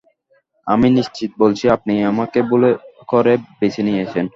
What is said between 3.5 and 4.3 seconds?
বেছে নিয়েছেন।